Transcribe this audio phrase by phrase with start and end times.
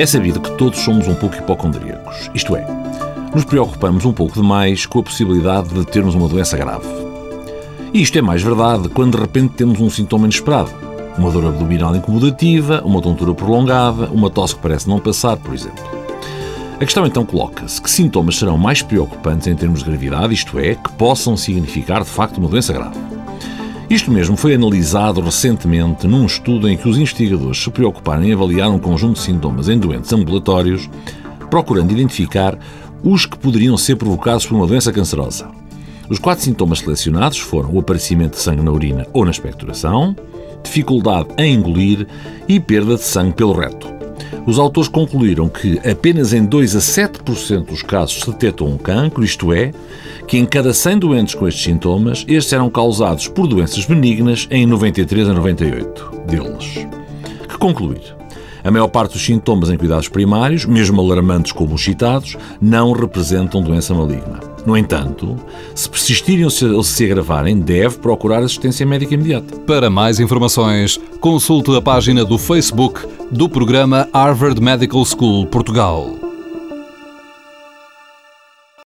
[0.00, 2.66] É sabido que todos somos um pouco hipocondríacos, isto é,
[3.34, 6.86] nos preocupamos um pouco demais com a possibilidade de termos uma doença grave.
[7.92, 10.70] E isto é mais verdade quando de repente temos um sintoma inesperado.
[11.18, 15.84] Uma dor abdominal incomodativa, uma tontura prolongada, uma tosse que parece não passar, por exemplo.
[16.76, 20.76] A questão então coloca-se: que sintomas serão mais preocupantes em termos de gravidade, isto é,
[20.76, 23.09] que possam significar de facto uma doença grave?
[23.90, 28.70] Isto mesmo foi analisado recentemente num estudo em que os investigadores se preocuparam em avaliar
[28.70, 30.88] um conjunto de sintomas em doentes ambulatórios,
[31.50, 32.56] procurando identificar
[33.02, 35.50] os que poderiam ser provocados por uma doença cancerosa.
[36.08, 40.14] Os quatro sintomas selecionados foram o aparecimento de sangue na urina ou na expectoração,
[40.62, 42.06] dificuldade em engolir
[42.46, 43.99] e perda de sangue pelo reto.
[44.46, 49.24] Os autores concluíram que apenas em 2 a 7% dos casos se detectam um cancro,
[49.24, 49.72] isto é,
[50.26, 54.66] que em cada 100 doentes com estes sintomas, estes eram causados por doenças benignas em
[54.66, 56.86] 93 a 98 deles.
[57.48, 58.16] Que concluir?
[58.62, 63.62] A maior parte dos sintomas em cuidados primários, mesmo alarmantes como os citados, não representam
[63.62, 64.49] doença maligna.
[64.66, 65.36] No entanto,
[65.74, 69.56] se persistirem ou se, agravarem, deve procurar assistência médica imediata.
[69.60, 76.19] Para mais informações, consulte a página do Facebook do programa Harvard Medical School Portugal.